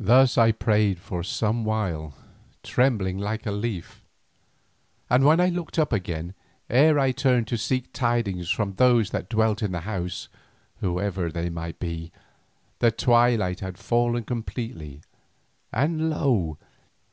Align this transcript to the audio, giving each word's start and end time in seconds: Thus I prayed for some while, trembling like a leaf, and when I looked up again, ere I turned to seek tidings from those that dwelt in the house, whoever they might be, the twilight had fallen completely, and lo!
Thus 0.00 0.36
I 0.36 0.50
prayed 0.50 0.98
for 0.98 1.22
some 1.22 1.64
while, 1.64 2.12
trembling 2.64 3.18
like 3.18 3.46
a 3.46 3.52
leaf, 3.52 4.04
and 5.08 5.24
when 5.24 5.38
I 5.40 5.48
looked 5.48 5.78
up 5.78 5.92
again, 5.92 6.34
ere 6.68 6.98
I 6.98 7.12
turned 7.12 7.46
to 7.46 7.56
seek 7.56 7.92
tidings 7.92 8.50
from 8.50 8.72
those 8.72 9.10
that 9.10 9.28
dwelt 9.30 9.62
in 9.62 9.70
the 9.70 9.82
house, 9.82 10.26
whoever 10.80 11.30
they 11.30 11.50
might 11.50 11.78
be, 11.78 12.10
the 12.80 12.90
twilight 12.90 13.60
had 13.60 13.78
fallen 13.78 14.24
completely, 14.24 15.02
and 15.72 16.10
lo! 16.10 16.58